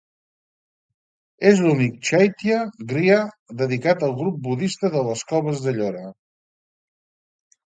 [1.49, 2.57] És l'únic chaitya
[2.93, 3.19] griha
[3.61, 6.03] dedicat del grup budista de les coves d'Ellora.